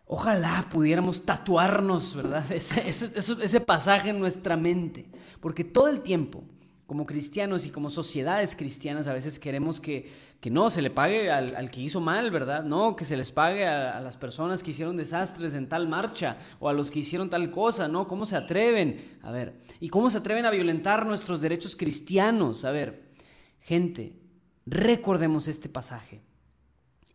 Ojalá 0.05 0.67
pudiéramos 0.71 1.25
tatuarnos, 1.25 2.15
¿verdad? 2.15 2.51
Ese, 2.51 2.87
ese, 2.87 3.61
pasaje 3.61 4.09
en 4.09 4.19
nuestra 4.19 4.57
mente, 4.57 5.05
porque 5.39 5.63
todo 5.63 5.87
el 5.87 6.01
tiempo, 6.01 6.43
como 6.93 7.07
cristianos 7.07 7.65
y 7.65 7.71
como 7.71 7.89
sociedades 7.89 8.55
cristianas, 8.55 9.07
a 9.07 9.13
veces 9.13 9.39
queremos 9.39 9.81
que, 9.81 10.11
que 10.39 10.51
no 10.51 10.69
se 10.69 10.79
le 10.79 10.91
pague 10.91 11.31
al, 11.31 11.71
que 11.71 11.81
hizo 11.81 11.99
mal, 11.99 12.29
¿verdad? 12.29 12.63
No, 12.63 12.95
que 12.95 13.03
se 13.03 13.17
les 13.17 13.31
pague 13.31 13.65
a, 13.65 13.97
a, 13.97 13.99
las 13.99 14.15
personas 14.15 14.61
que 14.61 14.69
hicieron 14.69 14.95
desastres 14.95 15.55
en 15.55 15.67
tal 15.67 15.87
marcha 15.87 16.37
o 16.59 16.69
a 16.69 16.73
los 16.73 16.91
que 16.91 16.99
hicieron 16.99 17.31
tal 17.31 17.49
cosa, 17.49 17.87
¿no? 17.87 18.07
¿Cómo 18.07 18.27
se 18.27 18.35
atreven? 18.35 19.17
A 19.23 19.31
ver, 19.31 19.59
¿y 19.79 19.89
cómo 19.89 20.11
se 20.11 20.19
atreven 20.19 20.45
a 20.45 20.51
violentar 20.51 21.03
nuestros 21.03 21.41
derechos 21.41 21.75
cristianos? 21.75 22.63
A 22.63 22.69
ver, 22.69 23.09
gente, 23.59 24.19
recordemos 24.67 25.47
este 25.47 25.69
pasaje. 25.69 26.21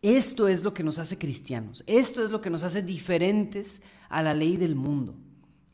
Esto 0.01 0.49
es 0.49 0.61
lo 0.61 0.73
que 0.73 0.83
nos 0.83 0.99
hace 0.99 1.17
cristianos, 1.17 1.85
esto 1.87 2.21
es 2.21 2.31
lo 2.31 2.41
que 2.41 2.49
nos 2.49 2.63
hace 2.63 2.81
diferentes 2.81 3.81
a 4.09 4.21
la 4.23 4.33
ley 4.33 4.57
del 4.57 4.75
mundo. 4.75 5.15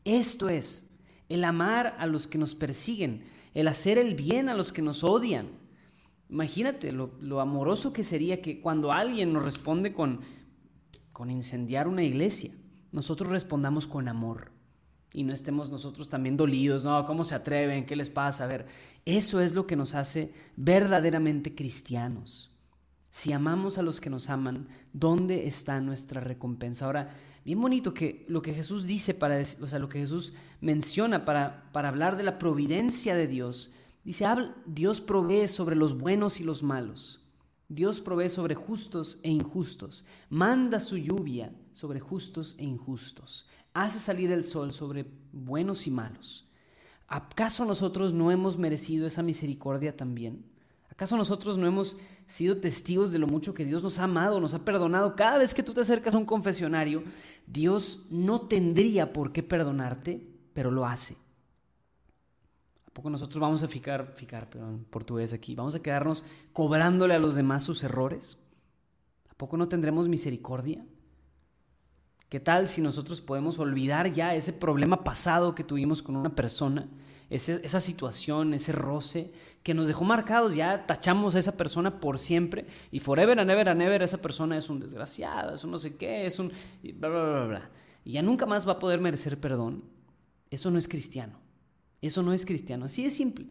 Esto 0.04 0.48
es 0.48 0.90
el 1.28 1.42
amar 1.42 1.96
a 1.98 2.06
los 2.06 2.28
que 2.28 2.38
nos 2.38 2.54
persiguen, 2.54 3.34
el 3.56 3.68
hacer 3.68 3.96
el 3.96 4.14
bien 4.14 4.50
a 4.50 4.54
los 4.54 4.70
que 4.70 4.82
nos 4.82 5.02
odian. 5.02 5.48
Imagínate 6.28 6.92
lo, 6.92 7.40
amoroso 7.40 7.90
que 7.90 8.04
sería 8.04 8.42
que 8.42 8.60
cuando 8.60 8.92
alguien 8.92 9.32
nos 9.32 9.46
responde 9.46 9.94
con, 9.94 10.20
con 11.14 11.30
incendiar 11.30 11.88
una 11.88 12.02
iglesia, 12.02 12.52
nosotros 12.92 13.30
respondamos 13.30 13.86
con 13.86 14.08
amor 14.08 14.52
y 15.10 15.22
no 15.22 15.32
estemos 15.32 15.70
nosotros 15.70 16.10
también 16.10 16.36
dolidos, 16.36 16.84
no, 16.84 17.06
¿cómo 17.06 17.24
se 17.24 17.34
atreven? 17.34 17.86
¿Qué 17.86 17.96
les 17.96 18.10
pasa? 18.10 18.44
A 18.44 18.48
ver, 18.48 18.66
eso 19.06 19.40
es 19.40 19.54
lo 19.54 19.66
que 19.66 19.74
nos 19.74 19.94
hace 19.94 20.34
verdaderamente 20.56 21.54
cristianos. 21.54 22.54
Si 23.08 23.32
amamos 23.32 23.78
a 23.78 23.82
los 23.82 24.02
que 24.02 24.10
nos 24.10 24.28
aman, 24.28 24.68
¿dónde 24.92 25.46
está 25.46 25.80
nuestra 25.80 26.20
recompensa? 26.20 26.84
Ahora, 26.84 27.16
bien 27.46 27.60
bonito 27.60 27.94
que 27.94 28.26
lo 28.28 28.42
que 28.42 28.52
Jesús 28.52 28.86
dice 28.86 29.14
para, 29.14 29.38
o 29.38 29.66
sea, 29.68 29.78
lo 29.78 29.88
que 29.88 30.00
Jesús 30.00 30.32
menciona 30.60 31.24
para, 31.24 31.70
para 31.70 31.86
hablar 31.86 32.16
de 32.16 32.24
la 32.24 32.40
providencia 32.40 33.14
de 33.14 33.28
Dios. 33.28 33.70
Dice, 34.02 34.26
Dios 34.66 35.00
provee 35.00 35.46
sobre 35.46 35.76
los 35.76 35.96
buenos 35.96 36.40
y 36.40 36.42
los 36.42 36.64
malos. 36.64 37.24
Dios 37.68 38.00
provee 38.00 38.30
sobre 38.30 38.56
justos 38.56 39.20
e 39.22 39.30
injustos. 39.30 40.04
Manda 40.28 40.80
su 40.80 40.96
lluvia 40.96 41.54
sobre 41.70 42.00
justos 42.00 42.56
e 42.58 42.64
injustos. 42.64 43.46
Hace 43.74 44.00
salir 44.00 44.32
el 44.32 44.42
sol 44.42 44.72
sobre 44.72 45.06
buenos 45.30 45.86
y 45.86 45.92
malos. 45.92 46.48
¿Acaso 47.06 47.64
nosotros 47.64 48.12
no 48.12 48.32
hemos 48.32 48.58
merecido 48.58 49.06
esa 49.06 49.22
misericordia 49.22 49.96
también? 49.96 50.44
¿Acaso 50.96 51.18
nosotros 51.18 51.58
no 51.58 51.66
hemos 51.66 51.98
sido 52.26 52.56
testigos 52.56 53.12
de 53.12 53.18
lo 53.18 53.26
mucho 53.26 53.52
que 53.52 53.66
Dios 53.66 53.82
nos 53.82 53.98
ha 53.98 54.04
amado, 54.04 54.40
nos 54.40 54.54
ha 54.54 54.64
perdonado? 54.64 55.14
Cada 55.14 55.36
vez 55.36 55.52
que 55.52 55.62
tú 55.62 55.74
te 55.74 55.82
acercas 55.82 56.14
a 56.14 56.18
un 56.18 56.24
confesionario, 56.24 57.04
Dios 57.46 58.06
no 58.08 58.40
tendría 58.40 59.12
por 59.12 59.30
qué 59.30 59.42
perdonarte, 59.42 60.26
pero 60.54 60.70
lo 60.70 60.86
hace. 60.86 61.18
¿A 62.86 62.90
poco 62.94 63.10
nosotros 63.10 63.38
vamos 63.38 63.62
a 63.62 63.68
ficar, 63.68 64.14
ficar, 64.14 64.48
portugués 64.88 65.34
aquí, 65.34 65.54
vamos 65.54 65.74
a 65.74 65.82
quedarnos 65.82 66.24
cobrándole 66.54 67.12
a 67.12 67.18
los 67.18 67.34
demás 67.34 67.62
sus 67.62 67.84
errores? 67.84 68.42
¿A 69.28 69.34
poco 69.34 69.58
no 69.58 69.68
tendremos 69.68 70.08
misericordia? 70.08 70.82
¿Qué 72.30 72.40
tal 72.40 72.68
si 72.68 72.80
nosotros 72.80 73.20
podemos 73.20 73.58
olvidar 73.58 74.14
ya 74.14 74.34
ese 74.34 74.54
problema 74.54 75.04
pasado 75.04 75.54
que 75.54 75.62
tuvimos 75.62 76.02
con 76.02 76.16
una 76.16 76.34
persona, 76.34 76.88
esa 77.28 77.80
situación, 77.80 78.54
ese 78.54 78.72
roce, 78.72 79.34
que 79.66 79.74
nos 79.74 79.88
dejó 79.88 80.04
marcados, 80.04 80.54
ya 80.54 80.86
tachamos 80.86 81.34
a 81.34 81.40
esa 81.40 81.56
persona 81.56 81.98
por 81.98 82.20
siempre 82.20 82.68
y 82.92 83.00
forever 83.00 83.40
and 83.40 83.50
ever 83.50 83.68
and 83.68 83.82
ever 83.82 84.00
esa 84.00 84.22
persona 84.22 84.56
es 84.56 84.70
un 84.70 84.78
desgraciado, 84.78 85.56
es 85.56 85.64
un 85.64 85.72
no 85.72 85.80
sé 85.80 85.96
qué, 85.96 86.24
es 86.24 86.38
un 86.38 86.52
bla, 86.84 87.08
bla, 87.08 87.22
bla, 87.24 87.44
bla. 87.46 87.70
Y 88.04 88.12
ya 88.12 88.22
nunca 88.22 88.46
más 88.46 88.68
va 88.68 88.74
a 88.74 88.78
poder 88.78 89.00
merecer 89.00 89.40
perdón. 89.40 89.82
Eso 90.52 90.70
no 90.70 90.78
es 90.78 90.86
cristiano. 90.86 91.40
Eso 92.00 92.22
no 92.22 92.32
es 92.32 92.46
cristiano. 92.46 92.84
Así 92.84 93.02
de 93.02 93.10
simple. 93.10 93.48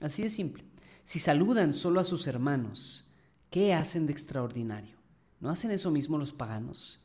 Así 0.00 0.22
de 0.22 0.30
simple. 0.30 0.64
Si 1.02 1.18
saludan 1.18 1.72
solo 1.72 1.98
a 1.98 2.04
sus 2.04 2.28
hermanos, 2.28 3.10
¿qué 3.50 3.74
hacen 3.74 4.06
de 4.06 4.12
extraordinario? 4.12 4.96
¿No 5.40 5.50
hacen 5.50 5.72
eso 5.72 5.90
mismo 5.90 6.18
los 6.18 6.32
paganos? 6.32 7.02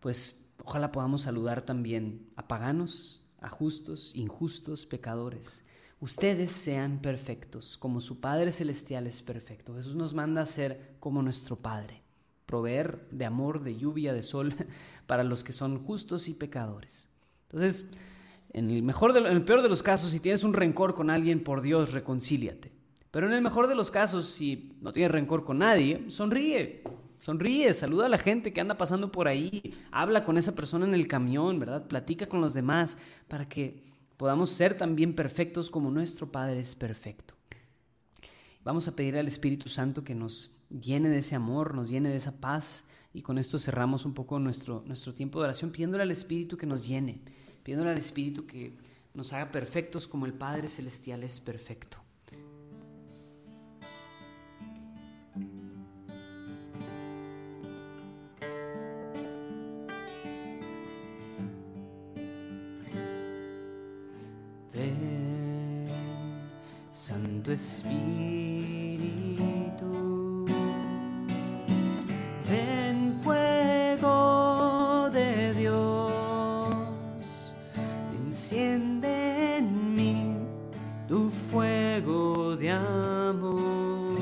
Pues 0.00 0.46
ojalá 0.64 0.90
podamos 0.90 1.20
saludar 1.20 1.60
también 1.60 2.30
a 2.36 2.48
paganos, 2.48 3.26
a 3.42 3.50
justos, 3.50 4.12
injustos, 4.14 4.86
pecadores 4.86 5.66
ustedes 6.00 6.50
sean 6.50 6.98
perfectos, 6.98 7.78
como 7.78 8.00
su 8.00 8.20
Padre 8.20 8.52
Celestial 8.52 9.06
es 9.06 9.22
perfecto. 9.22 9.74
Jesús 9.74 9.96
nos 9.96 10.14
manda 10.14 10.42
a 10.42 10.46
ser 10.46 10.96
como 11.00 11.22
nuestro 11.22 11.56
Padre, 11.56 12.02
proveer 12.46 13.06
de 13.10 13.24
amor, 13.24 13.62
de 13.62 13.76
lluvia, 13.76 14.12
de 14.12 14.22
sol 14.22 14.54
para 15.06 15.24
los 15.24 15.44
que 15.44 15.52
son 15.52 15.84
justos 15.84 16.28
y 16.28 16.34
pecadores. 16.34 17.08
Entonces, 17.44 17.90
en 18.52 18.70
el, 18.70 18.82
mejor 18.82 19.16
en 19.16 19.26
el 19.26 19.44
peor 19.44 19.62
de 19.62 19.68
los 19.68 19.82
casos, 19.82 20.10
si 20.10 20.20
tienes 20.20 20.44
un 20.44 20.54
rencor 20.54 20.94
con 20.94 21.10
alguien, 21.10 21.42
por 21.42 21.60
Dios, 21.60 21.92
reconcíliate. 21.92 22.72
Pero 23.10 23.26
en 23.26 23.32
el 23.32 23.42
mejor 23.42 23.68
de 23.68 23.74
los 23.74 23.90
casos, 23.90 24.26
si 24.26 24.76
no 24.80 24.92
tienes 24.92 25.12
rencor 25.12 25.44
con 25.44 25.58
nadie, 25.58 26.04
sonríe. 26.08 26.82
Sonríe, 27.18 27.72
saluda 27.72 28.06
a 28.06 28.08
la 28.08 28.18
gente 28.18 28.52
que 28.52 28.60
anda 28.60 28.76
pasando 28.76 29.10
por 29.10 29.28
ahí, 29.28 29.74
habla 29.90 30.24
con 30.24 30.36
esa 30.36 30.54
persona 30.54 30.84
en 30.84 30.94
el 30.94 31.08
camión, 31.08 31.58
¿verdad? 31.58 31.86
Platica 31.86 32.26
con 32.26 32.40
los 32.40 32.54
demás 32.54 32.98
para 33.28 33.48
que 33.48 33.82
podamos 34.16 34.50
ser 34.50 34.76
también 34.76 35.14
perfectos 35.14 35.70
como 35.70 35.90
nuestro 35.90 36.30
Padre 36.30 36.60
es 36.60 36.74
perfecto. 36.74 37.34
Vamos 38.64 38.88
a 38.88 38.96
pedir 38.96 39.16
al 39.16 39.26
Espíritu 39.26 39.68
Santo 39.68 40.04
que 40.04 40.14
nos 40.14 40.56
llene 40.70 41.08
de 41.08 41.18
ese 41.18 41.34
amor, 41.34 41.74
nos 41.74 41.88
llene 41.88 42.08
de 42.08 42.16
esa 42.16 42.40
paz 42.40 42.86
y 43.12 43.22
con 43.22 43.38
esto 43.38 43.58
cerramos 43.58 44.04
un 44.04 44.14
poco 44.14 44.38
nuestro, 44.38 44.82
nuestro 44.86 45.14
tiempo 45.14 45.38
de 45.38 45.44
oración 45.44 45.70
pidiéndole 45.70 46.02
al 46.02 46.10
Espíritu 46.10 46.56
que 46.56 46.66
nos 46.66 46.86
llene, 46.86 47.20
pidiéndole 47.62 47.90
al 47.90 47.98
Espíritu 47.98 48.46
que 48.46 48.76
nos 49.12 49.32
haga 49.32 49.50
perfectos 49.50 50.08
como 50.08 50.26
el 50.26 50.32
Padre 50.32 50.68
Celestial 50.68 51.22
es 51.22 51.40
perfecto. 51.40 52.03
Santo 67.44 67.52
Espíritu. 67.52 67.94
Ven 72.48 73.20
fuego 73.22 75.10
de 75.12 75.52
Dios, 75.52 76.74
enciende 78.24 79.58
en 79.58 79.94
mí 79.94 80.36
tu 81.06 81.28
fuego 81.50 82.56
de 82.56 82.70
amor 82.70 84.18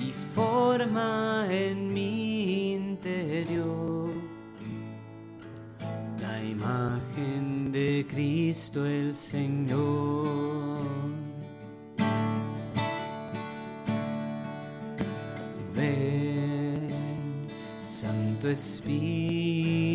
y 0.00 0.10
forma 0.34 1.46
en 1.48 1.94
mi 1.94 2.74
interior 2.74 4.10
la 6.20 6.42
imagen 6.42 7.70
de 7.70 8.04
Cristo 8.08 8.84
el 8.84 9.14
Señor. 9.14 10.51
Espíritu. 18.52 19.91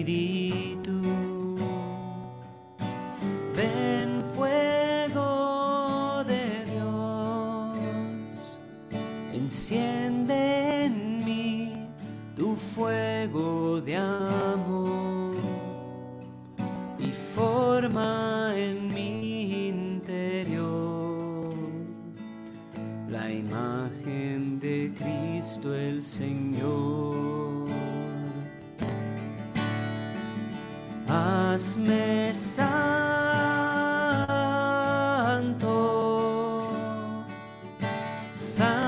Santo, 38.48 38.87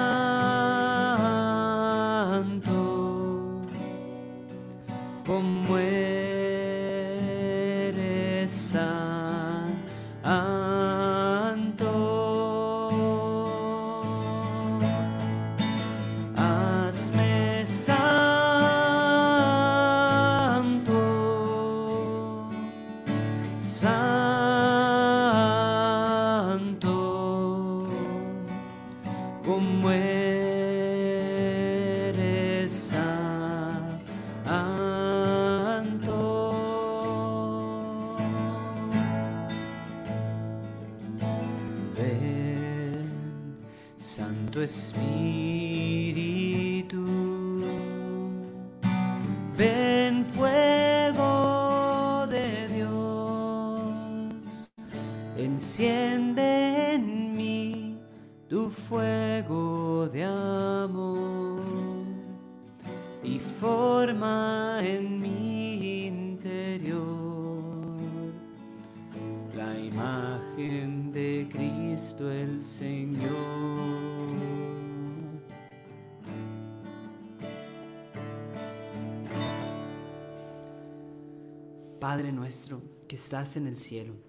enciende 55.59 56.93
en 56.93 57.35
mí 57.35 57.97
tu 58.47 58.69
fuego 58.69 60.07
de 60.07 60.23
amor 60.23 61.59
y 63.21 63.39
forma 63.59 64.79
en 64.81 65.19
mi 65.19 66.07
interior 66.07 67.03
la 69.53 69.77
imagen 69.77 71.11
de 71.11 71.49
Cristo 71.51 72.31
el 72.31 72.61
Señor. 72.61 73.29
Padre 81.99 82.31
nuestro 82.31 82.81
que 83.09 83.17
estás 83.17 83.57
en 83.57 83.67
el 83.67 83.75
cielo, 83.75 84.28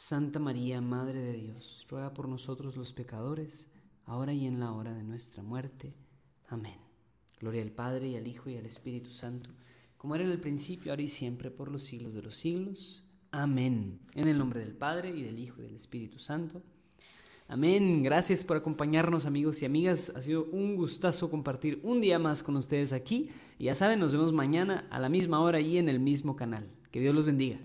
Santa 0.00 0.38
María, 0.38 0.80
Madre 0.80 1.18
de 1.20 1.32
Dios, 1.32 1.84
ruega 1.90 2.14
por 2.14 2.28
nosotros 2.28 2.76
los 2.76 2.92
pecadores, 2.92 3.68
ahora 4.04 4.32
y 4.32 4.46
en 4.46 4.60
la 4.60 4.70
hora 4.70 4.94
de 4.94 5.02
nuestra 5.02 5.42
muerte. 5.42 5.92
Amén. 6.46 6.76
Gloria 7.40 7.62
al 7.62 7.72
Padre 7.72 8.06
y 8.06 8.14
al 8.14 8.28
Hijo 8.28 8.48
y 8.48 8.56
al 8.56 8.64
Espíritu 8.64 9.10
Santo, 9.10 9.50
como 9.96 10.14
era 10.14 10.22
en 10.22 10.30
el 10.30 10.38
principio, 10.38 10.92
ahora 10.92 11.02
y 11.02 11.08
siempre, 11.08 11.50
por 11.50 11.72
los 11.72 11.82
siglos 11.82 12.14
de 12.14 12.22
los 12.22 12.36
siglos. 12.36 13.02
Amén. 13.32 13.98
En 14.14 14.28
el 14.28 14.38
nombre 14.38 14.60
del 14.60 14.72
Padre 14.72 15.10
y 15.10 15.24
del 15.24 15.40
Hijo 15.40 15.60
y 15.62 15.64
del 15.64 15.74
Espíritu 15.74 16.20
Santo. 16.20 16.62
Amén. 17.48 18.04
Gracias 18.04 18.44
por 18.44 18.56
acompañarnos 18.56 19.26
amigos 19.26 19.60
y 19.62 19.64
amigas. 19.64 20.12
Ha 20.14 20.22
sido 20.22 20.44
un 20.52 20.76
gustazo 20.76 21.28
compartir 21.28 21.80
un 21.82 22.00
día 22.00 22.20
más 22.20 22.44
con 22.44 22.54
ustedes 22.54 22.92
aquí. 22.92 23.30
Y 23.58 23.64
ya 23.64 23.74
saben, 23.74 23.98
nos 23.98 24.12
vemos 24.12 24.32
mañana 24.32 24.86
a 24.90 25.00
la 25.00 25.08
misma 25.08 25.40
hora 25.40 25.58
y 25.58 25.76
en 25.76 25.88
el 25.88 25.98
mismo 25.98 26.36
canal. 26.36 26.70
Que 26.92 27.00
Dios 27.00 27.16
los 27.16 27.26
bendiga. 27.26 27.58